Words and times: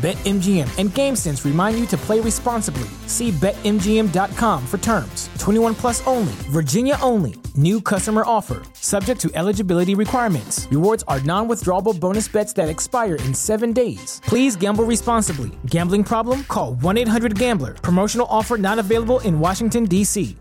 BetMGM 0.00 0.78
and 0.78 0.88
GameSense 0.88 1.44
remind 1.44 1.78
you 1.78 1.84
to 1.88 1.96
play 1.98 2.20
responsibly. 2.20 2.88
See 3.06 3.32
BetMGM.com 3.32 4.66
for 4.66 4.78
terms. 4.78 5.28
21 5.38 5.74
plus 5.74 6.06
only, 6.06 6.32
Virginia 6.48 6.96
only. 7.02 7.34
New 7.54 7.82
customer 7.82 8.22
offer, 8.24 8.62
subject 8.72 9.20
to 9.20 9.30
eligibility 9.34 9.94
requirements. 9.94 10.66
Rewards 10.70 11.04
are 11.06 11.20
non 11.20 11.48
withdrawable 11.48 12.00
bonus 12.00 12.28
bets 12.28 12.54
that 12.54 12.70
expire 12.70 13.16
in 13.16 13.34
seven 13.34 13.74
days. 13.74 14.22
Please 14.24 14.56
gamble 14.56 14.84
responsibly. 14.84 15.50
Gambling 15.66 16.04
problem? 16.04 16.44
Call 16.44 16.76
1 16.76 16.96
800 16.96 17.38
Gambler. 17.38 17.74
Promotional 17.74 18.26
offer 18.30 18.56
not 18.56 18.78
available 18.78 19.18
in 19.18 19.38
Washington, 19.38 19.84
D.C. 19.84 20.34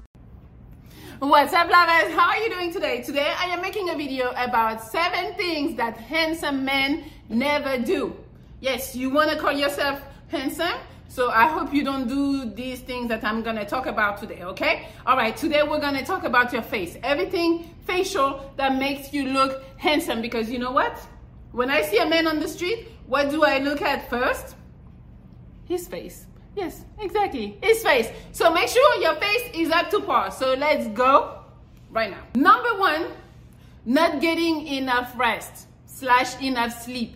What's 1.19 1.51
up, 1.51 1.69
lovers? 1.69 2.15
How 2.15 2.29
are 2.29 2.37
you 2.37 2.49
doing 2.49 2.71
today? 2.71 3.01
Today, 3.01 3.33
I 3.37 3.47
am 3.47 3.61
making 3.61 3.89
a 3.89 3.95
video 3.97 4.29
about 4.37 4.81
seven 4.81 5.33
things 5.33 5.75
that 5.75 5.97
handsome 5.97 6.63
men 6.63 7.11
never 7.27 7.77
do. 7.77 8.15
Yes, 8.61 8.95
you 8.95 9.09
want 9.09 9.31
to 9.31 9.37
call 9.37 9.53
yourself 9.53 10.01
handsome? 10.27 10.77
So 11.07 11.29
I 11.29 11.47
hope 11.47 11.73
you 11.73 11.83
don't 11.83 12.07
do 12.07 12.45
these 12.45 12.81
things 12.81 13.07
that 13.09 13.23
I'm 13.23 13.41
to 13.55 13.65
talk 13.65 13.87
about 13.87 14.19
today, 14.19 14.43
okay? 14.43 14.89
All 15.05 15.17
right, 15.17 15.35
today 15.35 15.63
we're 15.63 15.79
to 15.95 16.05
talk 16.05 16.23
about 16.23 16.53
your 16.53 16.61
face. 16.61 16.97
Everything 17.01 17.73
facial 17.87 18.53
that 18.57 18.77
makes 18.77 19.13
you 19.13 19.29
look 19.29 19.63
handsome 19.77 20.21
because 20.21 20.49
you 20.51 20.59
know 20.59 20.71
what? 20.71 20.99
When 21.51 21.69
I 21.69 21.81
see 21.81 21.97
a 21.97 22.07
man 22.07 22.27
on 22.27 22.39
the 22.39 22.47
street, 22.47 22.89
what 23.07 23.31
do 23.31 23.43
I 23.43 23.57
look 23.59 23.81
at 23.81 24.09
first? 24.09 24.55
His 25.65 25.87
face. 25.87 26.27
Yes, 26.55 26.83
exactly. 26.99 27.57
His 27.63 27.81
face. 27.81 28.09
So 28.31 28.51
make 28.53 28.67
sure 28.67 29.01
your 29.01 29.15
face 29.15 29.49
is 29.53 29.71
up 29.71 29.89
to 29.91 30.01
par. 30.01 30.31
So 30.31 30.53
let's 30.53 30.87
go 30.89 31.43
right 31.89 32.11
now. 32.11 32.21
Number 32.35 32.77
one, 32.77 33.07
not 33.85 34.19
getting 34.19 34.67
enough 34.67 35.17
rest 35.17 35.67
slash 35.85 36.39
enough 36.41 36.83
sleep. 36.83 37.15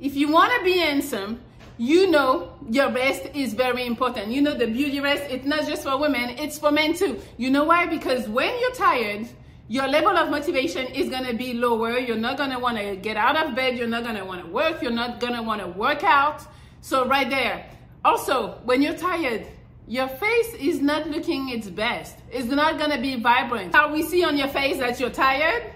If 0.00 0.14
you 0.14 0.30
want 0.30 0.52
to 0.56 0.64
be 0.64 0.78
handsome, 0.78 1.40
you 1.76 2.10
know 2.10 2.52
your 2.70 2.90
rest 2.90 3.26
is 3.34 3.54
very 3.54 3.86
important. 3.86 4.28
You 4.28 4.42
know 4.42 4.54
the 4.54 4.66
beauty 4.66 5.00
rest, 5.00 5.24
it's 5.30 5.44
not 5.46 5.66
just 5.66 5.82
for 5.82 5.98
women, 5.98 6.30
it's 6.30 6.58
for 6.58 6.70
men 6.70 6.94
too. 6.94 7.20
You 7.36 7.50
know 7.50 7.64
why? 7.64 7.86
Because 7.86 8.28
when 8.28 8.58
you're 8.60 8.74
tired, 8.74 9.28
your 9.68 9.86
level 9.86 10.16
of 10.16 10.30
motivation 10.30 10.86
is 10.86 11.10
going 11.10 11.24
to 11.24 11.34
be 11.34 11.52
lower. 11.52 11.98
You're 11.98 12.16
not 12.16 12.38
going 12.38 12.50
to 12.50 12.58
want 12.58 12.78
to 12.78 12.96
get 12.96 13.16
out 13.16 13.36
of 13.36 13.54
bed. 13.54 13.76
You're 13.76 13.86
not 13.86 14.02
going 14.02 14.16
to 14.16 14.24
want 14.24 14.44
to 14.44 14.50
work. 14.50 14.80
You're 14.80 14.92
not 14.92 15.20
going 15.20 15.34
to 15.34 15.42
want 15.42 15.60
to 15.60 15.68
work 15.68 16.02
out. 16.04 16.42
So, 16.80 17.06
right 17.06 17.28
there. 17.28 17.68
Also, 18.04 18.60
when 18.64 18.80
you're 18.80 18.96
tired, 18.96 19.46
your 19.86 20.08
face 20.08 20.54
is 20.54 20.80
not 20.80 21.08
looking 21.10 21.50
its 21.50 21.68
best. 21.68 22.16
It's 22.30 22.48
not 22.48 22.78
going 22.78 22.92
to 22.92 23.00
be 23.00 23.16
vibrant. 23.16 23.74
How 23.74 23.92
we 23.92 24.02
see 24.02 24.24
on 24.24 24.38
your 24.38 24.48
face 24.48 24.78
that 24.78 24.98
you're 25.00 25.10
tired? 25.10 25.70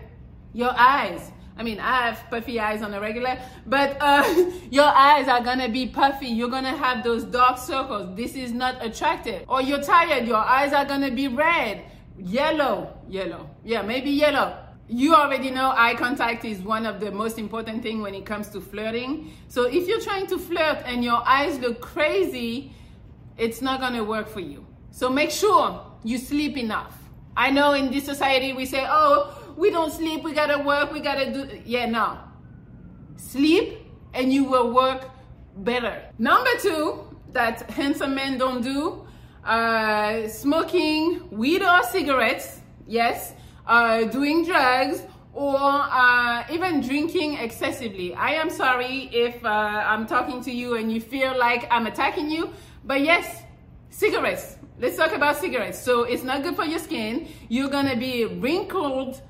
Your 0.54 0.72
eyes. 0.74 1.30
I 1.56 1.62
mean, 1.62 1.80
I 1.80 2.08
have 2.08 2.30
puffy 2.30 2.58
eyes 2.58 2.82
on 2.82 2.94
a 2.94 3.00
regular, 3.00 3.38
but 3.66 3.96
uh, 4.00 4.50
your 4.70 4.86
eyes 4.86 5.28
are 5.28 5.42
gonna 5.42 5.68
be 5.68 5.86
puffy. 5.86 6.28
You're 6.28 6.48
gonna 6.48 6.76
have 6.76 7.04
those 7.04 7.24
dark 7.24 7.58
circles. 7.58 8.16
This 8.16 8.34
is 8.34 8.52
not 8.52 8.84
attractive. 8.84 9.44
Or 9.48 9.60
you're 9.60 9.82
tired, 9.82 10.26
your 10.26 10.36
eyes 10.36 10.72
are 10.72 10.84
gonna 10.84 11.10
be 11.10 11.28
red, 11.28 11.84
yellow, 12.18 12.96
yellow. 13.08 13.50
Yeah, 13.64 13.82
maybe 13.82 14.10
yellow. 14.10 14.56
You 14.88 15.14
already 15.14 15.50
know 15.50 15.72
eye 15.76 15.94
contact 15.94 16.44
is 16.44 16.60
one 16.60 16.86
of 16.86 17.00
the 17.00 17.10
most 17.10 17.38
important 17.38 17.82
thing 17.82 18.02
when 18.02 18.14
it 18.14 18.26
comes 18.26 18.48
to 18.50 18.60
flirting. 18.60 19.32
So 19.48 19.64
if 19.64 19.86
you're 19.88 20.00
trying 20.00 20.26
to 20.28 20.38
flirt 20.38 20.82
and 20.84 21.04
your 21.04 21.26
eyes 21.26 21.58
look 21.58 21.80
crazy, 21.80 22.74
it's 23.38 23.62
not 23.62 23.80
gonna 23.80 24.04
work 24.04 24.28
for 24.28 24.40
you. 24.40 24.66
So 24.90 25.08
make 25.08 25.30
sure 25.30 25.84
you 26.04 26.18
sleep 26.18 26.56
enough. 26.56 26.98
I 27.36 27.50
know 27.50 27.72
in 27.72 27.90
this 27.90 28.04
society 28.04 28.52
we 28.52 28.66
say, 28.66 28.84
oh, 28.86 29.41
we 29.56 29.70
don't 29.70 29.92
sleep, 29.92 30.22
we 30.22 30.32
gotta 30.32 30.58
work, 30.58 30.92
we 30.92 31.00
gotta 31.00 31.32
do. 31.32 31.60
Yeah, 31.64 31.86
no. 31.86 32.18
Sleep 33.16 33.78
and 34.14 34.32
you 34.32 34.44
will 34.44 34.72
work 34.72 35.10
better. 35.56 36.02
Number 36.18 36.50
two, 36.60 37.04
that 37.32 37.70
handsome 37.70 38.14
men 38.14 38.38
don't 38.38 38.62
do 38.62 39.06
uh, 39.44 40.28
smoking 40.28 41.28
weed 41.30 41.62
or 41.62 41.82
cigarettes, 41.84 42.60
yes, 42.86 43.34
uh, 43.66 44.04
doing 44.04 44.44
drugs, 44.44 45.02
or 45.32 45.56
uh, 45.58 46.44
even 46.50 46.80
drinking 46.80 47.34
excessively. 47.34 48.14
I 48.14 48.34
am 48.34 48.50
sorry 48.50 49.08
if 49.12 49.44
uh, 49.44 49.48
I'm 49.48 50.06
talking 50.06 50.42
to 50.42 50.52
you 50.52 50.76
and 50.76 50.92
you 50.92 51.00
feel 51.00 51.36
like 51.38 51.66
I'm 51.70 51.86
attacking 51.86 52.30
you, 52.30 52.50
but 52.84 53.00
yes, 53.00 53.42
cigarettes. 53.90 54.58
Let's 54.78 54.96
talk 54.96 55.12
about 55.12 55.36
cigarettes. 55.36 55.78
So 55.78 56.02
it's 56.02 56.22
not 56.22 56.42
good 56.42 56.56
for 56.56 56.64
your 56.64 56.78
skin. 56.78 57.28
You're 57.48 57.68
gonna 57.68 57.96
be 57.96 58.24
wrinkled 58.24 59.22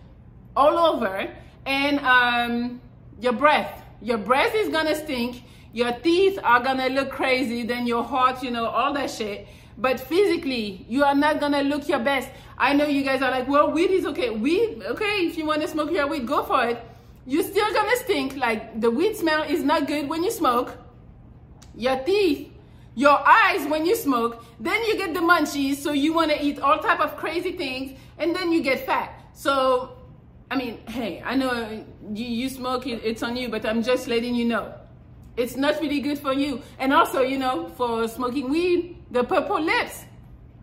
all 0.56 0.78
over 0.78 1.28
and 1.66 1.98
um, 2.00 2.80
your 3.20 3.32
breath. 3.32 3.82
Your 4.00 4.18
breath 4.18 4.54
is 4.54 4.68
gonna 4.68 4.94
stink. 4.94 5.44
Your 5.72 5.92
teeth 5.92 6.38
are 6.42 6.60
gonna 6.60 6.88
look 6.88 7.10
crazy. 7.10 7.62
Then 7.64 7.86
your 7.86 8.02
heart 8.02 8.42
you 8.42 8.50
know 8.50 8.66
all 8.66 8.92
that 8.94 9.10
shit. 9.10 9.46
But 9.78 10.00
physically 10.00 10.84
you 10.88 11.04
are 11.04 11.14
not 11.14 11.41
gonna 11.41 11.62
look 11.62 11.88
your 11.88 12.00
best. 12.00 12.28
I 12.58 12.74
know 12.74 12.86
you 12.86 13.02
guys 13.02 13.22
are 13.22 13.30
like 13.30 13.48
well 13.48 13.70
weed 13.70 13.91
is 13.91 14.04
okay. 14.06 14.30
Weed 14.30 14.82
okay 14.84 15.26
if 15.26 15.38
you 15.38 15.46
want 15.46 15.62
to 15.62 15.68
smoke 15.68 15.91
your 15.91 16.06
weed 16.08 16.26
go 16.26 16.42
for 16.42 16.64
it. 16.64 16.82
You're 17.26 17.44
still 17.44 17.72
gonna 17.72 17.96
stink. 17.96 18.36
Like 18.36 18.80
the 18.80 18.91
weed 18.91 19.16
smell 19.16 19.42
is 19.44 19.62
not 19.62 19.86
good 19.86 20.08
when 20.08 20.22
you 20.22 20.30
smoke. 20.30 20.76
Your 21.74 21.96
teeth 22.04 22.48
your 22.94 23.26
eyes 23.26 23.66
when 23.68 23.86
you 23.86 23.96
smoke 23.96 24.44
then 24.60 24.84
you 24.84 24.98
get 24.98 25.14
the 25.14 25.20
munchies 25.20 25.76
so 25.76 25.92
you 25.92 26.12
want 26.12 26.30
to 26.30 26.44
eat 26.44 26.60
all 26.60 26.78
type 26.78 27.00
of 27.00 27.16
crazy 27.16 27.52
things 27.52 27.98
and 28.18 28.36
then 28.36 28.52
you 28.52 28.62
get 28.62 28.84
fat. 28.84 29.18
So 29.32 29.96
I 30.52 30.54
mean, 30.54 30.86
hey, 30.86 31.22
I 31.24 31.34
know 31.34 31.82
you, 32.12 32.26
you 32.26 32.48
smoke 32.50 32.86
it, 32.86 33.00
it's 33.02 33.22
on 33.22 33.38
you, 33.38 33.48
but 33.48 33.64
I'm 33.64 33.82
just 33.82 34.06
letting 34.06 34.34
you 34.34 34.44
know. 34.44 34.74
It's 35.34 35.56
not 35.56 35.80
really 35.80 36.00
good 36.00 36.18
for 36.18 36.34
you. 36.34 36.60
And 36.78 36.92
also, 36.92 37.22
you 37.22 37.38
know, 37.38 37.70
for 37.70 38.06
smoking 38.06 38.50
weed, 38.50 38.98
the 39.10 39.24
purple 39.24 39.62
lips. 39.62 40.04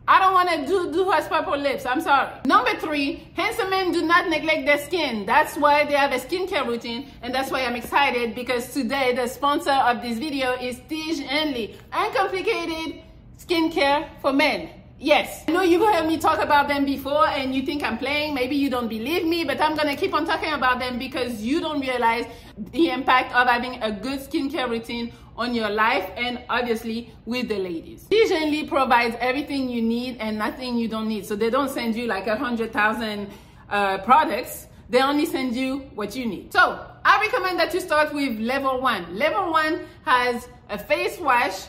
I 0.08 0.20
don't 0.20 0.34
want 0.36 0.48
to 0.52 0.68
do, 0.68 0.92
do 0.94 1.10
has 1.10 1.28
purple 1.28 1.58
lips. 1.58 1.88
I'm 1.88 2.02
sorry. 2.02 2.30
Number 2.46 2.76
three, 2.76 3.32
handsome 3.34 3.72
men 3.72 3.92
do 3.92 4.04
not 4.04 4.30
neglect 4.30 4.68
their 4.68 4.78
skin. 4.78 5.26
That's 5.26 5.58
why 5.58 5.86
they 5.86 5.96
have 5.96 6.12
a 6.12 6.20
skincare 6.20 6.68
routine. 6.68 7.10
And 7.24 7.34
that's 7.34 7.50
why 7.50 7.66
I'm 7.66 7.76
excited 7.76 8.36
because 8.36 8.72
today 8.72 9.16
the 9.16 9.26
sponsor 9.26 9.72
of 9.72 10.04
this 10.04 10.20
video 10.20 10.52
is 10.54 10.76
Tiege 10.82 11.26
Hanley. 11.26 11.76
Uncomplicated 11.92 13.02
skincare 13.40 14.08
for 14.22 14.34
men. 14.34 14.70
Yes, 15.02 15.46
I 15.48 15.54
know 15.54 15.62
you've 15.62 15.82
heard 15.82 16.06
me 16.08 16.18
talk 16.18 16.44
about 16.44 16.68
them 16.68 16.84
before 16.84 17.26
and 17.26 17.56
you 17.56 17.62
think 17.62 17.84
I'm 17.84 17.98
playing. 17.98 18.34
Maybe 18.34 18.58
you 18.58 18.70
don't 18.70 18.90
believe 18.90 19.26
me, 19.26 19.46
but 19.46 19.62
I'm 19.62 19.74
gonna 19.74 19.96
keep 19.96 20.14
on 20.14 20.26
talking 20.26 20.52
about 20.52 20.80
them 20.80 21.00
because 21.00 21.42
you 21.42 21.62
don't 21.62 21.80
realize 21.80 22.26
the 22.58 22.90
impact 22.90 23.34
of 23.34 23.48
having 23.48 23.82
a 23.82 23.94
good 23.94 24.20
skincare 24.20 24.70
routine 24.70 25.14
on 25.38 25.56
your 25.56 25.70
life 25.70 26.12
and 26.18 26.42
obviously 26.50 27.14
with 27.26 27.48
the 27.48 27.58
ladies. 27.58 28.08
Usually 28.12 28.68
provides 28.68 29.16
everything 29.22 29.70
you 29.70 29.82
need 29.82 30.18
and 30.20 30.38
nothing 30.38 30.78
you 30.78 30.90
don't 30.90 31.08
need. 31.08 31.26
So 31.26 31.38
they 31.38 31.50
don't 31.50 31.70
send 31.70 31.96
you 31.96 32.06
like 32.06 32.28
a 32.28 32.36
hundred 32.36 32.74
thousand 32.74 33.30
uh, 33.70 34.00
products. 34.00 34.68
They 34.90 35.02
only 35.02 35.26
send 35.26 35.56
you 35.56 35.90
what 35.96 36.14
you 36.14 36.26
need. 36.26 36.52
So 36.52 36.86
I 37.06 37.22
recommend 37.22 37.58
that 37.58 37.74
you 37.74 37.80
start 37.80 38.14
with 38.14 38.38
level 38.38 38.82
one. 38.82 39.16
Level 39.18 39.50
one 39.50 39.80
has 40.04 40.50
a 40.70 40.78
face 40.78 41.18
wash, 41.20 41.68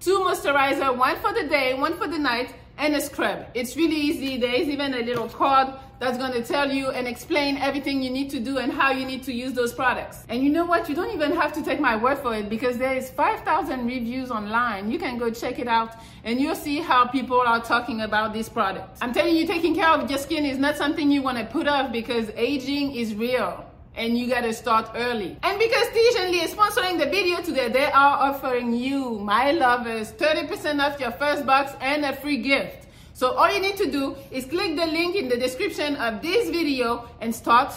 two 0.00 0.18
moisturizer, 0.18 0.96
one 0.96 1.16
for 1.18 1.32
the 1.32 1.44
day, 1.44 1.74
one 1.74 1.96
for 1.96 2.08
the 2.08 2.18
night, 2.18 2.52
and 2.78 2.94
a 2.94 3.00
scrub. 3.00 3.46
It's 3.54 3.76
really 3.76 3.96
easy. 3.96 4.36
There 4.36 4.54
is 4.54 4.68
even 4.68 4.94
a 4.94 5.00
little 5.00 5.28
card 5.28 5.74
that's 5.98 6.18
going 6.18 6.32
to 6.32 6.42
tell 6.42 6.68
you 6.70 6.90
and 6.90 7.06
explain 7.06 7.56
everything 7.58 8.02
you 8.02 8.10
need 8.10 8.28
to 8.30 8.40
do 8.40 8.58
and 8.58 8.72
how 8.72 8.90
you 8.90 9.06
need 9.06 9.22
to 9.22 9.32
use 9.32 9.52
those 9.52 9.72
products. 9.72 10.24
And 10.28 10.42
you 10.42 10.50
know 10.50 10.64
what? 10.64 10.88
You 10.88 10.96
don't 10.96 11.14
even 11.14 11.32
have 11.36 11.52
to 11.52 11.62
take 11.62 11.78
my 11.78 11.94
word 11.94 12.18
for 12.18 12.34
it 12.34 12.48
because 12.48 12.76
there 12.76 12.94
is 12.94 13.08
5,000 13.10 13.86
reviews 13.86 14.32
online. 14.32 14.90
You 14.90 14.98
can 14.98 15.16
go 15.16 15.30
check 15.30 15.60
it 15.60 15.68
out 15.68 15.94
and 16.24 16.40
you'll 16.40 16.56
see 16.56 16.80
how 16.80 17.06
people 17.06 17.40
are 17.40 17.62
talking 17.62 18.00
about 18.00 18.32
these 18.32 18.48
products. 18.48 18.98
I'm 19.00 19.12
telling 19.12 19.36
you, 19.36 19.46
taking 19.46 19.76
care 19.76 19.88
of 19.88 20.10
your 20.10 20.18
skin 20.18 20.44
is 20.44 20.58
not 20.58 20.76
something 20.76 21.10
you 21.10 21.22
want 21.22 21.38
to 21.38 21.44
put 21.44 21.68
off 21.68 21.92
because 21.92 22.30
aging 22.36 22.96
is 22.96 23.14
real 23.14 23.64
and 23.94 24.18
you 24.18 24.28
gotta 24.28 24.52
start 24.52 24.90
early. 24.94 25.36
And 25.42 25.58
because 25.58 25.88
Tiege 25.88 26.16
Hanley 26.16 26.38
is 26.38 26.54
sponsoring 26.54 26.98
the 26.98 27.06
video 27.06 27.42
today, 27.42 27.68
they 27.68 27.86
are 27.86 28.30
offering 28.30 28.74
you, 28.74 29.18
my 29.18 29.52
lovers, 29.52 30.12
30% 30.12 30.80
off 30.80 31.00
your 31.00 31.12
first 31.12 31.44
box 31.46 31.72
and 31.80 32.04
a 32.04 32.14
free 32.16 32.38
gift. 32.38 32.86
So 33.14 33.32
all 33.32 33.52
you 33.52 33.60
need 33.60 33.76
to 33.76 33.90
do 33.90 34.16
is 34.30 34.46
click 34.46 34.76
the 34.76 34.86
link 34.86 35.16
in 35.16 35.28
the 35.28 35.36
description 35.36 35.96
of 35.96 36.22
this 36.22 36.50
video 36.50 37.08
and 37.20 37.34
start 37.34 37.72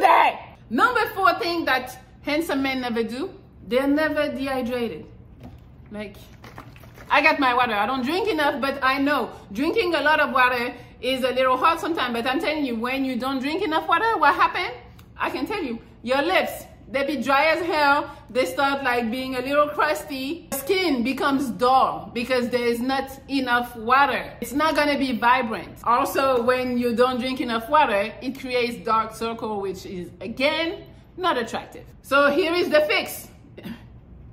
that. 0.00 0.58
Number 0.70 1.06
four 1.14 1.34
thing 1.38 1.64
that 1.66 1.98
handsome 2.22 2.62
men 2.62 2.80
never 2.80 3.02
do, 3.02 3.30
they're 3.66 3.86
never 3.86 4.28
dehydrated. 4.28 5.06
Like, 5.90 6.16
I 7.08 7.22
got 7.22 7.38
my 7.38 7.54
water. 7.54 7.74
I 7.74 7.86
don't 7.86 8.04
drink 8.04 8.28
enough, 8.28 8.60
but 8.60 8.82
I 8.82 8.98
know 8.98 9.30
drinking 9.52 9.94
a 9.94 10.00
lot 10.00 10.20
of 10.20 10.32
water 10.32 10.74
is 11.00 11.24
a 11.24 11.30
little 11.30 11.56
hard 11.56 11.80
sometimes. 11.80 12.14
But 12.14 12.26
I'm 12.26 12.40
telling 12.40 12.64
you, 12.64 12.76
when 12.76 13.04
you 13.04 13.16
don't 13.16 13.40
drink 13.40 13.62
enough 13.62 13.88
water, 13.88 14.16
what 14.18 14.34
happens? 14.34 14.74
I 15.18 15.30
can 15.30 15.46
tell 15.46 15.62
you, 15.62 15.78
your 16.02 16.22
lips, 16.22 16.64
they 16.88 17.04
be 17.04 17.20
dry 17.20 17.46
as 17.46 17.66
hell. 17.66 18.10
They 18.30 18.44
start 18.44 18.84
like 18.84 19.10
being 19.10 19.34
a 19.36 19.40
little 19.40 19.68
crusty. 19.68 20.48
Skin 20.52 21.02
becomes 21.02 21.50
dull 21.50 22.10
because 22.14 22.48
there 22.50 22.66
is 22.66 22.80
not 22.80 23.10
enough 23.28 23.74
water. 23.76 24.32
It's 24.40 24.52
not 24.52 24.76
gonna 24.76 24.98
be 24.98 25.18
vibrant. 25.18 25.78
Also, 25.82 26.42
when 26.42 26.78
you 26.78 26.94
don't 26.94 27.18
drink 27.18 27.40
enough 27.40 27.68
water, 27.68 28.12
it 28.22 28.38
creates 28.38 28.84
dark 28.84 29.14
circle, 29.14 29.60
which 29.60 29.84
is 29.84 30.10
again, 30.20 30.84
not 31.16 31.36
attractive. 31.36 31.84
So 32.02 32.30
here 32.30 32.54
is 32.54 32.68
the 32.68 32.82
fix. 32.82 33.28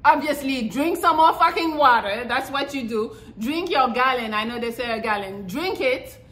Obviously, 0.05 0.69
drink 0.69 0.99
some 0.99 1.17
more 1.17 1.33
fucking 1.33 1.75
water. 1.75 2.25
That's 2.27 2.51
what 2.51 2.73
you 2.73 2.87
do. 2.87 3.15
Drink 3.39 3.71
your 3.71 3.89
gallon. 3.89 4.33
I 4.33 4.43
know 4.43 4.59
they 4.59 4.71
say 4.71 4.91
a 4.91 5.01
gallon. 5.01 5.47
Drink 5.47 5.81
it. 5.81 6.22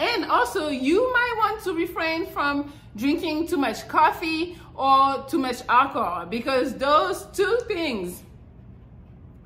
And 0.00 0.24
also, 0.24 0.68
you 0.68 1.12
might 1.12 1.34
want 1.36 1.62
to 1.64 1.74
refrain 1.74 2.24
from 2.24 2.72
drinking 2.96 3.48
too 3.48 3.58
much 3.58 3.86
coffee 3.86 4.58
or 4.74 5.26
too 5.28 5.38
much 5.38 5.62
alcohol 5.68 6.24
because 6.24 6.74
those 6.78 7.26
two 7.34 7.58
things 7.68 8.22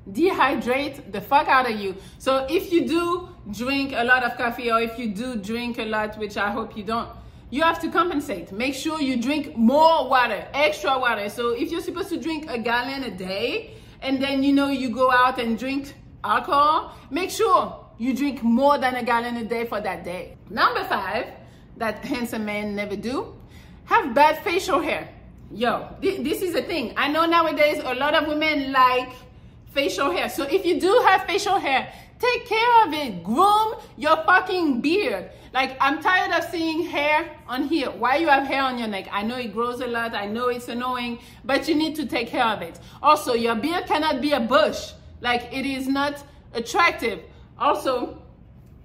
dehydrate 0.09 1.11
the 1.11 1.19
fuck 1.19 1.49
out 1.49 1.69
of 1.69 1.77
you. 1.77 1.93
So 2.19 2.47
if 2.49 2.71
you 2.71 2.87
do 2.87 3.29
drink 3.51 3.91
a 3.93 4.05
lot 4.05 4.23
of 4.23 4.37
coffee 4.37 4.71
or 4.71 4.79
if 4.79 4.97
you 4.97 5.09
do 5.09 5.35
drink 5.35 5.77
a 5.77 5.83
lot, 5.83 6.17
which 6.17 6.37
I 6.37 6.51
hope 6.51 6.77
you 6.77 6.83
don't, 6.83 7.09
you 7.49 7.61
have 7.61 7.81
to 7.81 7.89
compensate. 7.89 8.53
Make 8.53 8.75
sure 8.75 9.01
you 9.01 9.21
drink 9.21 9.57
more 9.57 10.09
water, 10.09 10.47
extra 10.53 10.97
water. 10.97 11.27
So 11.27 11.49
if 11.49 11.69
you're 11.69 11.81
supposed 11.81 12.09
to 12.09 12.17
drink 12.17 12.49
a 12.49 12.57
gallon 12.57 13.03
a 13.03 13.11
day 13.11 13.73
and 14.01 14.21
then 14.21 14.41
you 14.41 14.53
know 14.53 14.69
you 14.69 14.89
go 14.89 15.11
out 15.11 15.37
and 15.37 15.59
drink 15.59 15.95
alcohol, 16.23 16.95
make 17.09 17.29
sure 17.29 17.85
you 17.97 18.13
drink 18.13 18.41
more 18.41 18.77
than 18.77 18.95
a 18.95 19.03
gallon 19.03 19.35
a 19.37 19.43
day 19.43 19.65
for 19.65 19.81
that 19.81 20.03
day. 20.05 20.34
Number 20.49 20.83
five, 20.85 21.27
that 21.77 22.03
handsome 22.05 22.45
men 22.45 22.75
never 22.75 22.95
do, 22.95 23.33
have 23.85 24.13
bad 24.13 24.43
facial 24.43 24.79
hair. 24.79 25.09
Yo, 25.51 25.87
th- 26.01 26.21
this 26.23 26.41
is 26.41 26.55
a 26.55 26.61
thing. 26.61 26.93
I 26.97 27.07
know 27.07 27.25
nowadays 27.25 27.81
a 27.83 27.93
lot 27.93 28.15
of 28.15 28.27
women 28.27 28.71
like 28.71 29.11
facial 29.67 30.11
hair. 30.11 30.29
So 30.29 30.43
if 30.43 30.65
you 30.65 30.79
do 30.79 31.03
have 31.07 31.23
facial 31.25 31.59
hair, 31.59 31.91
take 32.19 32.47
care 32.47 32.87
of 32.87 32.93
it. 32.93 33.23
Groom 33.23 33.75
your 33.97 34.17
fucking 34.23 34.81
beard. 34.81 35.29
Like 35.53 35.77
I'm 35.79 36.01
tired 36.01 36.31
of 36.31 36.49
seeing 36.49 36.85
hair 36.85 37.29
on 37.47 37.67
here. 37.67 37.89
Why 37.89 38.17
you 38.17 38.27
have 38.27 38.47
hair 38.47 38.63
on 38.63 38.77
your 38.77 38.87
neck? 38.87 39.07
I 39.11 39.23
know 39.23 39.37
it 39.37 39.53
grows 39.53 39.81
a 39.81 39.87
lot. 39.87 40.13
I 40.13 40.25
know 40.25 40.47
it's 40.47 40.67
annoying, 40.67 41.19
but 41.43 41.67
you 41.67 41.75
need 41.75 41.95
to 41.95 42.05
take 42.05 42.27
care 42.27 42.45
of 42.45 42.61
it. 42.61 42.79
Also, 43.01 43.33
your 43.33 43.55
beard 43.55 43.85
cannot 43.85 44.21
be 44.21 44.31
a 44.31 44.39
bush. 44.39 44.91
Like 45.21 45.53
it 45.53 45.65
is 45.65 45.87
not 45.87 46.23
attractive. 46.53 47.19
Also, 47.57 48.21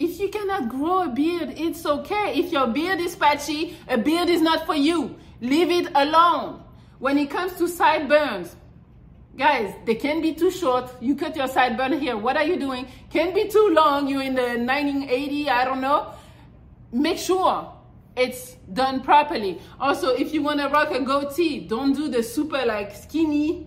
if 0.01 0.19
you 0.19 0.31
cannot 0.31 0.71
grow 0.71 1.03
a 1.03 1.09
beard, 1.09 1.55
it's 1.59 1.85
okay. 1.85 2.33
If 2.35 2.51
your 2.51 2.67
beard 2.67 3.01
is 3.01 3.15
patchy, 3.15 3.77
a 3.87 3.99
beard 3.99 4.31
is 4.31 4.41
not 4.41 4.65
for 4.65 4.75
you. 4.75 5.17
Leave 5.43 5.71
it 5.71 5.93
alone. 5.95 6.65
When 6.99 7.19
it 7.19 7.31
comes 7.31 7.53
to 7.59 7.69
sideburns, 7.69 8.57
guys, 9.37 9.75
they 9.85 9.95
can 9.95 10.23
be 10.23 10.33
too 10.33 10.51
short. 10.51 10.91
You 11.03 11.15
cut 11.15 11.37
your 11.37 11.49
sideburn 11.49 12.01
here. 12.01 12.17
What 12.17 12.39
are 12.39 12.45
you 12.45 12.59
doing? 12.59 12.87
Can 13.11 13.35
be 13.35 13.49
too 13.49 13.69
long. 13.75 14.09
You're 14.09 14.23
in 14.23 14.35
the 14.35 14.57
1980, 14.57 15.51
I 15.51 15.65
don't 15.67 15.83
know. 15.83 16.15
Make 16.93 17.19
sure 17.19 17.71
it's 18.17 18.57
done 18.73 19.03
properly. 19.03 19.61
Also, 19.79 20.15
if 20.15 20.33
you 20.33 20.43
want 20.43 20.61
to 20.61 20.69
rock 20.69 20.93
a 20.93 21.01
goatee, 21.01 21.69
don't 21.69 21.93
do 21.93 22.09
the 22.09 22.23
super 22.23 22.65
like 22.65 22.95
skinny. 22.95 23.67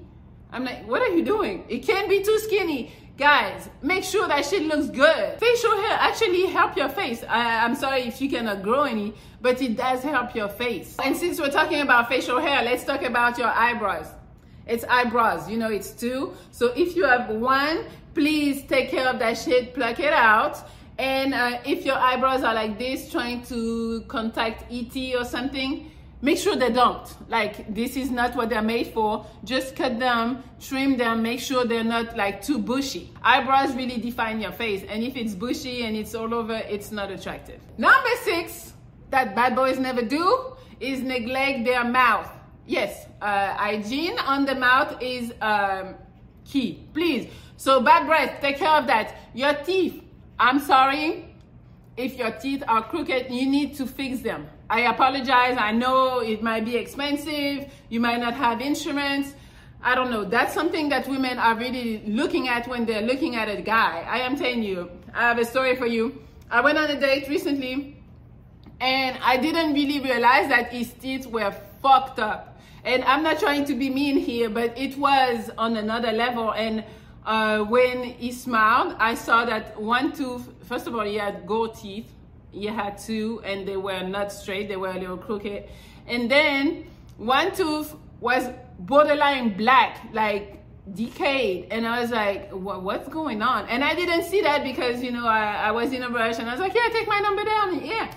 I'm 0.52 0.66
like, 0.66 0.88
what 0.88 1.02
are 1.02 1.16
you 1.16 1.24
doing? 1.24 1.66
It 1.70 1.80
can 1.86 2.10
be 2.10 2.24
too 2.24 2.40
skinny. 2.40 2.92
Guys, 3.16 3.70
make 3.84 4.04
sure 4.04 4.28
that 4.28 4.44
shit 4.44 4.64
looks 4.64 4.90
good. 4.90 5.40
Facial 5.40 5.76
hair 5.84 5.98
actually 6.00 6.48
help 6.48 6.76
your 6.76 6.90
face. 6.90 7.24
I, 7.30 7.64
am 7.64 7.76
sorry 7.76 8.02
if 8.02 8.20
you 8.20 8.28
cannot 8.28 8.64
grow 8.64 8.84
any, 8.84 9.14
but 9.40 9.62
it 9.62 9.78
does 9.78 10.02
help 10.02 10.34
your 10.34 10.50
face. 10.50 10.98
And 11.04 11.16
since 11.16 11.40
we're 11.40 11.52
talking 11.52 11.82
about 11.82 12.10
facial 12.10 12.40
hair, 12.40 12.64
let's 12.64 12.84
talk 12.84 13.04
about 13.04 13.38
your 13.38 13.50
eyebrows. 13.50 14.08
It's 14.66 14.84
eyebrows, 14.86 15.48
you 15.48 15.58
know, 15.58 15.70
it's 15.70 15.92
two. 15.92 16.34
So 16.50 16.74
if 16.76 16.96
you 16.96 17.06
have 17.06 17.30
one, 17.30 17.86
please 18.16 18.64
take 18.66 18.90
care 18.90 19.08
of 19.08 19.20
that 19.20 19.38
shit, 19.38 19.76
pluck 19.76 20.00
it 20.00 20.14
out. 20.14 20.68
And 20.98 21.36
uh, 21.36 21.60
if 21.66 21.86
your 21.86 21.96
eyebrows 21.96 22.44
are 22.44 22.56
like 22.56 22.80
this, 22.80 23.12
trying 23.12 23.44
to 23.44 24.02
contact 24.08 24.72
ET 24.72 24.96
or 25.16 25.24
something, 25.24 25.92
make 26.24 26.38
sure 26.38 26.56
they 26.56 26.72
don't. 26.72 27.06
Like 27.30 27.72
this 27.76 27.96
is 27.96 28.10
not 28.10 28.36
what 28.36 28.50
they're 28.50 28.64
made 28.64 28.88
for. 28.88 29.26
Just 29.44 29.76
cut 29.76 30.00
them, 30.00 30.42
trim 30.60 30.98
them, 30.98 31.22
make 31.22 31.40
sure 31.40 31.66
they're 31.66 31.84
not 31.84 32.18
like 32.18 32.42
too 32.42 32.58
bushy. 32.58 33.12
Eyebrows 33.22 33.76
really 33.76 33.98
define 33.98 34.40
your 34.40 34.54
face. 34.54 34.84
And 34.90 35.04
if 35.04 35.16
it's 35.16 35.36
bushy 35.36 35.84
and 35.84 35.96
it's 35.96 36.16
all 36.16 36.34
over, 36.34 36.56
it's 36.56 36.92
not 36.92 37.12
attractive. 37.12 37.60
Number 37.78 38.10
six, 38.24 38.74
that 39.12 39.36
bad 39.36 39.56
boys 39.56 39.78
never 39.78 40.02
do 40.02 40.56
is 40.80 41.02
neglect 41.02 41.66
their 41.66 41.84
mouth. 41.84 42.32
Yes, 42.66 43.06
uh, 43.22 43.54
hygiene 43.56 44.18
on 44.20 44.46
the 44.46 44.56
mouth 44.56 44.96
is 45.02 45.34
um, 45.42 45.96
key. 46.46 46.88
Please. 46.94 47.30
So 47.58 47.82
bad 47.82 48.08
breath, 48.08 48.40
take 48.42 48.58
care 48.58 48.70
of 48.70 48.88
that. 48.88 49.16
Your 49.34 49.54
teeth, 49.54 50.02
I'm 50.40 50.60
sorry, 50.60 51.36
if 51.98 52.18
your 52.18 52.32
teeth 52.32 52.64
are 52.68 52.82
crooked, 52.84 53.30
you 53.30 53.46
need 53.46 53.76
to 53.76 53.86
fix 53.86 54.22
them. 54.22 54.48
I 54.74 54.92
apologize. 54.92 55.56
I 55.60 55.72
know 55.72 56.22
it 56.22 56.42
might 56.42 56.66
be 56.66 56.78
expensive. 56.78 57.72
You 57.90 58.00
might 58.00 58.20
not 58.20 58.34
have 58.34 58.60
insurance. 58.60 59.36
I 59.84 59.94
don't 59.94 60.10
know. 60.10 60.24
That's 60.24 60.52
something 60.52 60.90
that 60.90 61.08
women 61.08 61.38
are 61.38 61.56
really 61.56 62.02
looking 62.08 62.48
at 62.48 62.68
when 62.68 62.88
they're 62.88 63.04
looking 63.04 63.36
at 63.36 63.48
a 63.50 63.62
guy. 63.62 64.04
I 64.10 64.22
am 64.22 64.36
telling 64.36 64.64
you, 64.64 64.90
I 65.14 65.28
have 65.28 65.38
a 65.38 65.46
story 65.46 65.76
for 65.76 65.86
you. 65.86 66.24
I 66.50 66.62
went 66.62 66.80
on 66.80 66.90
a 66.90 67.00
date 67.00 67.30
recently 67.30 68.02
and 68.82 69.16
I 69.22 69.38
didn't 69.38 69.76
really 69.76 70.00
realize 70.00 70.50
that 70.50 70.74
his 70.74 70.92
teeth 70.94 71.28
were 71.28 71.54
fucked 71.84 72.18
up. 72.18 72.60
And 72.84 73.04
I'm 73.04 73.22
not 73.22 73.38
trying 73.38 73.66
to 73.66 73.76
be 73.76 73.92
mean 73.92 74.18
here, 74.18 74.50
but 74.50 74.76
it 74.76 74.98
was 74.98 75.52
on 75.56 75.78
another 75.78 76.12
level. 76.12 76.52
And 76.52 76.84
uh, 77.28 77.60
when 77.60 78.04
he 78.06 78.32
smiled, 78.32 78.96
I 78.98 79.14
saw 79.14 79.46
that 79.46 79.80
one 79.80 80.14
tooth, 80.14 80.50
first 80.64 80.88
of 80.88 80.96
all, 80.96 81.06
he 81.06 81.18
had 81.18 81.46
gold 81.46 81.76
teeth. 81.76 82.10
He 82.54 82.68
had 82.68 82.98
two, 82.98 83.42
and 83.44 83.68
they 83.68 83.78
were 83.78 84.02
not 84.04 84.32
straight, 84.32 84.70
they 84.70 84.78
were 84.78 84.92
a 84.92 85.00
little 85.00 85.18
crooked. 85.18 85.66
And 86.08 86.30
then 86.30 86.86
one 87.18 87.54
tooth 87.54 87.96
was 88.20 88.50
borderline 88.80 89.58
black, 89.58 90.08
like 90.14 90.60
decayed. 90.94 91.68
And 91.72 91.86
I 91.88 92.02
was 92.02 92.12
like, 92.12 92.52
what's 92.52 93.10
going 93.10 93.42
on? 93.42 93.68
And 93.68 93.84
I 93.84 93.96
didn't 93.96 94.24
see 94.24 94.42
that 94.42 94.64
because, 94.64 95.02
you 95.04 95.12
know, 95.12 95.26
I, 95.26 95.68
I 95.68 95.72
was 95.72 95.92
in 95.92 96.04
a 96.04 96.10
rush 96.10 96.40
and 96.40 96.48
I 96.48 96.52
was 96.52 96.62
like, 96.62 96.74
yeah, 96.74 96.88
take 96.92 97.08
my 97.08 97.20
number 97.20 97.44
down. 97.44 97.86
Yeah. 97.86 98.14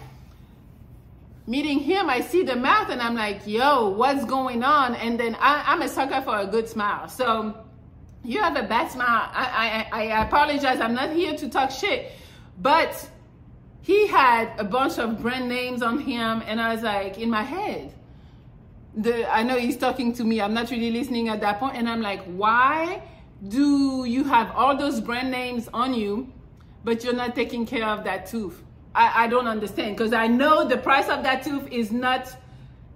Meeting 1.47 1.79
him, 1.79 2.11
I 2.11 2.21
see 2.21 2.43
the 2.43 2.57
mouth 2.57 2.91
and 2.91 3.01
I'm 3.01 3.15
like, 3.15 3.47
yo, 3.47 3.89
what's 3.89 4.25
going 4.25 4.65
on? 4.65 4.97
And 4.97 5.19
then 5.19 5.37
I, 5.41 5.65
I'm 5.67 5.83
a 5.83 5.89
sucker 5.89 6.21
for 6.23 6.39
a 6.39 6.47
good 6.47 6.69
smile. 6.69 7.09
So, 7.09 7.67
you 8.27 8.41
have 8.41 8.57
a 8.57 8.65
bad 8.65 8.91
smile. 8.91 9.31
I, 9.33 9.87
I, 9.93 10.03
I 10.03 10.27
apologize. 10.27 10.81
I'm 10.81 10.95
not 10.95 11.11
here 11.13 11.37
to 11.37 11.49
talk 11.49 11.71
shit. 11.71 12.11
But 12.61 13.09
he 13.87 14.09
had 14.09 14.51
a 14.59 14.65
bunch 14.65 14.99
of 14.99 15.23
brand 15.23 15.49
names 15.49 15.81
on 15.81 16.01
him, 16.01 16.43
and 16.45 16.61
I 16.61 16.75
was 16.75 16.83
like, 16.83 17.19
in 17.19 17.31
my 17.31 17.45
head, 17.45 17.95
the, 18.97 19.33
I 19.33 19.45
know 19.45 19.57
he's 19.57 19.77
talking 19.77 20.13
to 20.15 20.25
me. 20.25 20.41
I'm 20.41 20.53
not 20.53 20.73
really 20.73 20.91
listening 20.91 21.29
at 21.29 21.41
that 21.43 21.61
point, 21.61 21.77
and 21.77 21.89
I'm 21.89 22.03
like, 22.03 22.25
why 22.25 23.01
do 23.47 24.05
you 24.05 24.25
have 24.25 24.51
all 24.57 24.77
those 24.77 25.01
brand 25.01 25.31
names 25.31 25.69
on 25.73 25.95
you, 25.95 26.33
but 26.83 27.05
you're 27.05 27.15
not 27.15 27.37
taking 27.37 27.65
care 27.65 27.87
of 27.87 28.03
that 28.03 28.27
tooth? 28.27 28.61
I, 28.93 29.25
I 29.25 29.27
don't 29.29 29.47
understand 29.47 29.97
because 29.97 30.13
I 30.13 30.27
know 30.27 30.67
the 30.67 30.79
price 30.79 31.09
of 31.09 31.23
that 31.23 31.45
tooth 31.45 31.71
is 31.71 31.93
not 31.93 32.35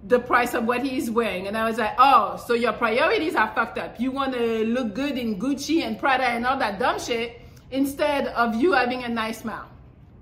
the 0.05 0.19
price 0.19 0.53
of 0.53 0.65
what 0.65 0.83
he's 0.83 1.09
wearing. 1.09 1.47
And 1.47 1.55
I 1.55 1.69
was 1.69 1.77
like, 1.77 1.95
oh, 1.99 2.43
so 2.45 2.53
your 2.53 2.73
priorities 2.73 3.35
are 3.35 3.49
fucked 3.55 3.77
up. 3.77 3.97
You 3.97 4.11
want 4.11 4.33
to 4.33 4.65
look 4.65 4.93
good 4.93 5.17
in 5.17 5.39
Gucci 5.39 5.83
and 5.83 5.97
Prada 5.97 6.25
and 6.25 6.45
all 6.45 6.57
that 6.59 6.79
dumb 6.79 6.99
shit 6.99 7.39
instead 7.69 8.27
of 8.27 8.55
you 8.55 8.73
having 8.73 9.05
a 9.05 9.09
nice 9.09 9.39
smile. 9.39 9.69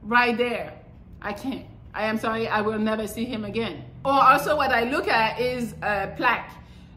Right 0.04 0.38
there. 0.38 0.74
I 1.22 1.34
can't. 1.34 1.66
I 1.94 2.06
am 2.06 2.18
sorry, 2.18 2.48
I 2.48 2.62
will 2.62 2.80
never 2.80 3.08
see 3.08 3.26
him 3.26 3.44
again. 3.44 3.84
Or 4.06 4.12
also 4.12 4.56
what 4.56 4.72
I 4.72 4.84
look 4.84 5.08
at 5.08 5.40
is 5.40 5.74
a 5.82 6.14
plaque. 6.16 6.52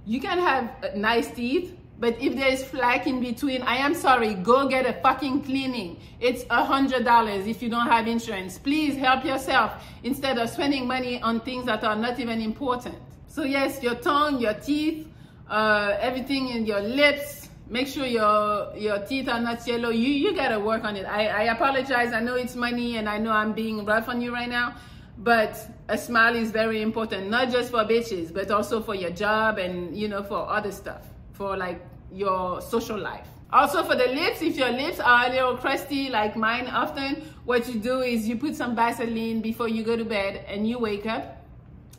You 0.05 0.21
can 0.21 0.39
have 0.39 0.95
nice 0.95 1.31
teeth, 1.31 1.77
but 1.99 2.21
if 2.21 2.37
there's 2.37 2.63
plaque 2.65 3.07
in 3.07 3.21
between, 3.21 3.63
I 3.63 3.77
am 3.77 3.95
sorry, 3.95 4.35
go 4.35 4.69
get 4.69 4.87
a 4.87 4.93
fucking 5.01 5.45
cleaning. 5.45 6.01
It's 6.21 6.45
a 6.51 6.65
hundred 6.65 7.05
dollars 7.05 7.47
if 7.47 7.63
you 7.63 7.69
don't 7.69 7.87
have 7.87 8.07
insurance. 8.07 8.59
Please 8.59 8.97
help 8.97 9.25
yourself 9.25 9.83
instead 10.03 10.39
of 10.39 10.51
spending 10.51 10.87
money 10.87 11.23
on 11.23 11.41
things 11.41 11.65
that 11.67 11.85
are 11.85 11.97
not 11.97 12.19
even 12.21 12.41
important. 12.41 12.97
So 13.29 13.45
yes, 13.45 13.83
your 13.83 13.95
tongue, 13.95 14.41
your 14.41 14.55
teeth, 14.55 15.09
uh, 15.49 15.97
everything 16.01 16.49
in 16.49 16.67
your 16.67 16.81
lips, 16.81 17.42
make 17.69 17.87
sure 17.89 18.07
your 18.07 18.77
your 18.77 18.99
teeth 19.01 19.29
are 19.29 19.41
not 19.41 19.67
yellow. 19.67 19.91
You 19.91 20.09
you 20.09 20.35
gotta 20.35 20.59
work 20.59 20.85
on 20.85 20.97
it. 20.97 21.05
I, 21.05 21.27
I 21.29 21.43
apologize. 21.55 22.13
I 22.13 22.21
know 22.21 22.35
it's 22.35 22.57
money 22.57 22.97
and 22.97 23.09
I 23.09 23.19
know 23.19 23.33
I'm 23.33 23.53
being 23.53 23.85
rough 23.85 24.09
on 24.09 24.21
you 24.21 24.33
right 24.33 24.49
now. 24.49 24.75
But 25.19 25.59
a 25.89 25.99
smile 25.99 26.35
is 26.35 26.51
very 26.51 26.81
important, 26.81 27.29
not 27.29 27.51
just 27.51 27.71
for 27.71 27.85
bitches, 27.85 28.33
but 28.33 28.51
also 28.51 28.83
for 28.83 28.95
your 28.95 29.11
job 29.11 29.59
and 29.59 29.97
you 29.97 30.09
know 30.09 30.23
for 30.23 30.49
other 30.49 30.73
stuff, 30.73 31.07
for 31.33 31.57
like 31.57 31.81
your 32.11 32.61
social 32.61 32.99
life. 32.99 33.27
Also 33.53 33.85
for 33.85 33.95
the 33.95 34.07
lips, 34.07 34.41
if 34.41 34.57
your 34.57 34.71
lips 34.71 34.99
are 34.99 35.27
a 35.27 35.29
little 35.29 35.57
crusty 35.59 36.09
like 36.09 36.37
mine 36.37 36.67
often, 36.67 37.23
what 37.45 37.69
you 37.69 37.79
do 37.79 38.01
is 38.01 38.27
you 38.27 38.37
put 38.37 38.57
some 38.57 38.75
Vaseline 38.75 39.43
before 39.43 39.69
you 39.69 39.83
go 39.85 39.95
to 39.95 40.07
bed 40.07 40.45
and 40.49 40.67
you 40.67 40.79
wake 40.79 41.05
up, 41.05 41.45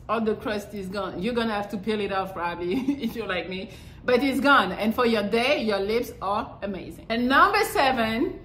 all 0.08 0.20
the 0.20 0.34
crust 0.34 0.74
is 0.74 0.88
gone. 0.88 1.22
You're 1.22 1.34
gonna 1.34 1.54
have 1.54 1.70
to 1.70 1.78
peel 1.78 2.00
it 2.00 2.12
off 2.12 2.34
probably 2.34 2.74
if 3.04 3.14
you're 3.14 3.28
like 3.28 3.48
me, 3.48 3.70
but 4.04 4.22
it's 4.22 4.40
gone. 4.40 4.72
And 4.72 4.94
for 4.94 5.06
your 5.06 5.22
day, 5.22 5.62
your 5.62 5.80
lips 5.80 6.12
are 6.20 6.58
amazing. 6.62 7.06
And 7.08 7.28
number 7.28 7.62
seven, 7.64 8.40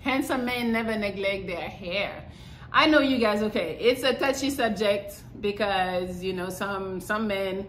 handsome 0.00 0.44
men 0.44 0.72
never 0.72 0.96
neglect 0.96 1.46
their 1.46 1.68
hair. 1.68 2.24
I 2.72 2.86
know 2.86 3.00
you 3.00 3.18
guys, 3.18 3.42
okay, 3.42 3.76
it's 3.80 4.02
a 4.02 4.14
touchy 4.14 4.50
subject 4.50 5.22
because, 5.40 6.22
you 6.22 6.32
know, 6.32 6.48
some, 6.50 7.00
some 7.00 7.26
men 7.26 7.66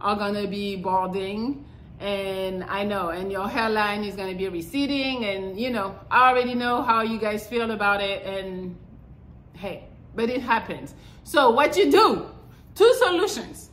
are 0.00 0.16
gonna 0.16 0.46
be 0.46 0.76
balding 0.76 1.64
and 2.00 2.64
I 2.64 2.84
know, 2.84 3.10
and 3.10 3.30
your 3.30 3.46
hairline 3.46 4.04
is 4.04 4.16
gonna 4.16 4.34
be 4.34 4.48
receding, 4.48 5.26
and 5.26 5.60
you 5.60 5.70
know, 5.70 5.98
I 6.10 6.30
already 6.30 6.54
know 6.54 6.82
how 6.82 7.02
you 7.02 7.18
guys 7.18 7.46
feel 7.46 7.70
about 7.70 8.00
it, 8.00 8.24
and 8.24 8.74
hey, 9.52 9.84
but 10.14 10.30
it 10.30 10.40
happens. 10.40 10.94
So, 11.24 11.50
what 11.50 11.76
you 11.76 11.90
do? 11.90 12.26
Two 12.74 12.94
solutions. 12.94 13.69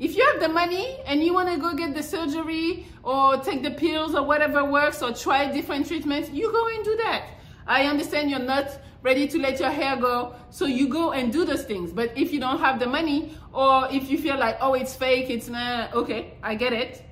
If 0.00 0.16
you 0.16 0.26
have 0.32 0.40
the 0.40 0.48
money 0.48 0.98
and 1.06 1.22
you 1.22 1.32
wanna 1.32 1.58
go 1.58 1.74
get 1.74 1.94
the 1.94 2.02
surgery 2.02 2.86
or 3.04 3.36
take 3.36 3.62
the 3.62 3.70
pills 3.70 4.16
or 4.16 4.24
whatever 4.24 4.64
works 4.64 5.02
or 5.02 5.12
try 5.12 5.52
different 5.52 5.86
treatments, 5.86 6.30
you 6.30 6.50
go 6.50 6.66
and 6.66 6.84
do 6.84 6.96
that. 6.96 7.28
I 7.68 7.84
understand 7.84 8.30
you're 8.30 8.40
not 8.40 8.80
ready 9.02 9.28
to 9.28 9.38
let 9.38 9.60
your 9.60 9.70
hair 9.70 9.96
go, 9.96 10.34
so 10.50 10.66
you 10.66 10.88
go 10.88 11.12
and 11.12 11.32
do 11.32 11.44
those 11.44 11.62
things. 11.64 11.92
But 11.92 12.18
if 12.18 12.32
you 12.32 12.40
don't 12.40 12.58
have 12.58 12.80
the 12.80 12.86
money, 12.86 13.36
or 13.52 13.86
if 13.92 14.10
you 14.10 14.18
feel 14.18 14.36
like, 14.36 14.56
oh, 14.60 14.74
it's 14.74 14.96
fake, 14.96 15.30
it's 15.30 15.48
not, 15.48 15.94
okay, 15.94 16.34
I 16.42 16.56
get 16.56 16.72
it 16.72 17.04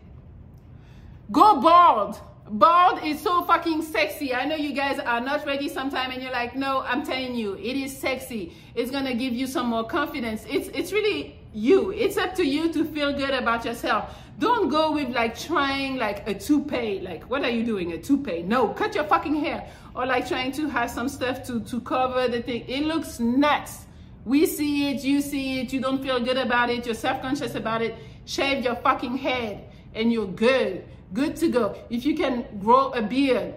Go 1.31 1.61
bald. 1.61 2.19
Bald 2.51 3.05
is 3.05 3.21
so 3.21 3.43
fucking 3.43 3.83
sexy. 3.83 4.35
I 4.35 4.47
know 4.47 4.57
you 4.57 4.73
guys 4.73 4.99
are 4.99 5.21
not 5.21 5.45
ready 5.45 5.69
sometime 5.69 6.11
and 6.11 6.23
you're 6.23 6.33
like, 6.33 6.57
no, 6.57 6.81
I'm 6.81 7.05
telling 7.05 7.35
you, 7.35 7.55
it 7.57 7.77
is 7.77 7.95
sexy. 7.95 8.55
It's 8.75 8.91
gonna 8.91 9.15
give 9.15 9.35
you 9.35 9.47
some 9.47 9.67
more 9.67 9.85
confidence. 9.85 10.47
It's 10.49 10.69
it's 10.69 10.91
really 10.91 11.38
you. 11.59 11.91
It's 11.91 12.17
up 12.17 12.35
to 12.37 12.45
you 12.45 12.73
to 12.73 12.85
feel 12.85 13.13
good 13.13 13.31
about 13.31 13.65
yourself. 13.65 14.15
Don't 14.39 14.69
go 14.69 14.93
with 14.93 15.09
like 15.09 15.39
trying 15.39 15.97
like 15.97 16.29
a 16.29 16.35
toupee. 16.35 17.01
Like, 17.01 17.29
what 17.29 17.43
are 17.43 17.51
you 17.51 17.65
doing? 17.65 17.93
A 17.93 17.99
toupee? 17.99 18.43
No, 18.43 18.69
cut 18.69 18.95
your 18.95 19.05
fucking 19.05 19.35
hair. 19.35 19.69
Or 19.95 20.07
like 20.07 20.29
trying 20.29 20.53
to 20.53 20.69
have 20.69 20.91
some 20.91 21.09
stuff 21.09 21.45
to, 21.47 21.61
to 21.61 21.81
cover 21.81 22.29
the 22.29 22.43
thing. 22.43 22.65
It 22.69 22.85
looks 22.85 23.19
nuts. 23.19 23.87
We 24.25 24.47
see 24.47 24.91
it, 24.91 25.03
you 25.05 25.21
see 25.21 25.61
it, 25.61 25.73
you 25.73 25.81
don't 25.81 26.03
feel 26.03 26.21
good 26.21 26.37
about 26.37 26.71
it, 26.71 26.87
you're 26.87 26.95
self-conscious 26.95 27.55
about 27.55 27.83
it. 27.83 27.97
Shave 28.27 28.63
your 28.65 28.77
fucking 28.77 29.17
head 29.17 29.65
and 29.95 30.13
you're 30.13 30.27
good 30.27 30.85
good 31.13 31.37
to 31.37 31.49
go. 31.49 31.77
If 31.91 32.05
you 32.05 32.15
can 32.15 32.45
grow 32.59 32.91
a 32.91 33.03
beard, 33.03 33.55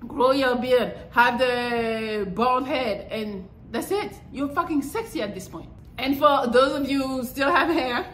grow 0.00 0.32
your 0.32 0.56
beard, 0.56 0.96
have 1.10 1.38
the 1.38 2.30
bald 2.34 2.66
head, 2.66 3.08
and 3.10 3.48
that's 3.70 3.90
it. 3.90 4.12
You're 4.32 4.48
fucking 4.48 4.82
sexy 4.82 5.22
at 5.22 5.34
this 5.34 5.48
point. 5.48 5.68
And 5.98 6.18
for 6.18 6.46
those 6.46 6.80
of 6.80 6.88
you 6.88 7.06
who 7.06 7.24
still 7.24 7.50
have 7.50 7.68
hair, 7.68 8.06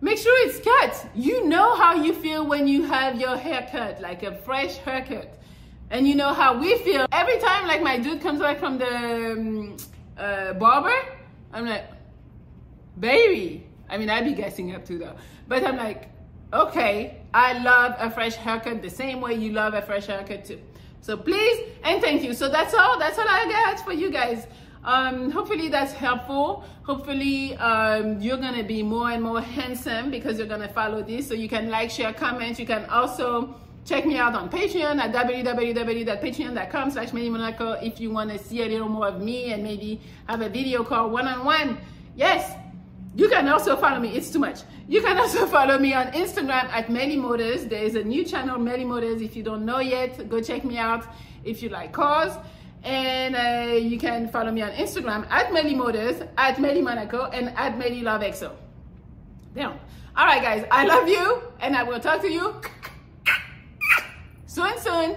make 0.00 0.18
sure 0.18 0.34
it's 0.48 0.60
cut. 0.60 1.10
You 1.14 1.46
know 1.46 1.76
how 1.76 1.94
you 1.94 2.14
feel 2.14 2.46
when 2.46 2.66
you 2.66 2.84
have 2.84 3.20
your 3.20 3.36
hair 3.36 3.68
cut, 3.70 4.00
like 4.00 4.22
a 4.22 4.34
fresh 4.34 4.76
haircut. 4.78 5.38
And 5.90 6.06
you 6.06 6.14
know 6.14 6.32
how 6.32 6.58
we 6.58 6.78
feel. 6.78 7.06
Every 7.12 7.38
time 7.38 7.66
like 7.66 7.82
my 7.82 7.98
dude 7.98 8.20
comes 8.20 8.40
back 8.40 8.58
from 8.58 8.78
the 8.78 9.32
um, 9.32 9.76
uh, 10.16 10.52
barber, 10.54 10.94
I'm 11.52 11.66
like, 11.66 11.86
baby. 12.98 13.66
I 13.88 13.98
mean, 13.98 14.08
I'd 14.08 14.24
be 14.24 14.34
guessing 14.34 14.74
up 14.74 14.84
too 14.84 14.98
though. 14.98 15.16
But 15.48 15.66
I'm 15.66 15.76
like, 15.76 16.08
okay, 16.52 17.20
I 17.34 17.58
love 17.58 17.96
a 17.98 18.10
fresh 18.10 18.36
haircut 18.36 18.82
the 18.82 18.90
same 18.90 19.20
way 19.20 19.34
you 19.34 19.52
love 19.52 19.74
a 19.74 19.82
fresh 19.82 20.06
haircut 20.06 20.44
too. 20.44 20.60
So 21.00 21.16
please 21.16 21.66
and 21.82 22.00
thank 22.00 22.22
you. 22.22 22.34
So 22.34 22.48
that's 22.48 22.72
all. 22.72 22.98
That's 22.98 23.18
all 23.18 23.28
I 23.28 23.46
got 23.50 23.84
for 23.84 23.92
you 23.92 24.10
guys. 24.10 24.46
Um, 24.84 25.30
hopefully 25.30 25.68
that's 25.68 25.92
helpful. 25.92 26.64
Hopefully 26.84 27.56
um, 27.56 28.20
you're 28.20 28.38
gonna 28.38 28.64
be 28.64 28.82
more 28.82 29.10
and 29.10 29.22
more 29.22 29.40
handsome 29.58 30.10
because 30.10 30.38
you're 30.38 30.46
gonna 30.46 30.68
follow 30.68 31.02
this. 31.02 31.28
So 31.28 31.34
you 31.34 31.48
can 31.48 31.70
like, 31.70 31.90
share, 31.90 32.12
comment. 32.12 32.58
You 32.58 32.66
can 32.66 32.86
also 32.86 33.54
check 33.84 34.06
me 34.06 34.16
out 34.18 34.34
on 34.34 34.48
Patreon 34.48 34.98
at 34.98 35.12
www.patreon.com 35.12 36.90
slash 36.90 37.12
Monaco 37.12 37.72
if 37.72 38.00
you 38.00 38.10
want 38.10 38.30
to 38.30 38.38
see 38.38 38.62
a 38.62 38.66
little 38.66 38.88
more 38.88 39.08
of 39.08 39.20
me 39.20 39.52
and 39.52 39.62
maybe 39.62 40.00
have 40.26 40.42
a 40.42 40.48
video 40.48 40.84
call 40.84 41.10
one-on-one. 41.10 41.68
-on 41.68 41.76
-one. 41.76 41.80
Yes, 42.16 42.52
you 43.16 43.28
can 43.28 43.48
also 43.48 43.76
follow 43.76 43.98
me. 44.00 44.08
It's 44.16 44.30
too 44.30 44.38
much. 44.38 44.60
You 44.88 45.00
can 45.02 45.18
also 45.18 45.46
follow 45.56 45.78
me 45.78 45.94
on 45.94 46.06
Instagram 46.12 46.66
at 46.70 46.88
Melli 46.88 47.16
Motors. 47.16 47.66
There 47.66 47.82
is 47.82 47.94
a 47.96 48.04
new 48.04 48.24
channel, 48.24 48.58
Melli 48.58 48.86
Motors. 48.86 49.20
If 49.20 49.36
you 49.36 49.42
don't 49.42 49.64
know 49.64 49.80
yet, 49.80 50.28
go 50.28 50.40
check 50.40 50.64
me 50.64 50.78
out 50.78 51.04
if 51.44 51.62
you 51.62 51.68
like 51.68 51.92
cars. 51.92 52.32
And 52.82 53.36
uh, 53.36 53.74
you 53.74 53.98
can 53.98 54.28
follow 54.28 54.50
me 54.50 54.62
on 54.62 54.70
Instagram 54.72 55.26
at 55.30 55.48
Melli 55.50 55.76
Motors, 55.76 56.22
at 56.38 56.56
Melli 56.56 56.82
Monaco, 56.82 57.24
and 57.26 57.50
at 57.56 57.78
Melly 57.78 58.02
Love 58.02 58.22
EXO. 58.22 58.52
Damn. 59.54 59.72
All 60.16 60.26
right, 60.26 60.42
guys. 60.42 60.64
I 60.70 60.86
love 60.86 61.08
you, 61.08 61.42
and 61.60 61.76
I 61.76 61.82
will 61.82 62.00
talk 62.00 62.20
to 62.22 62.30
you 62.30 62.60
soon, 64.46 64.78
soon. 64.78 65.16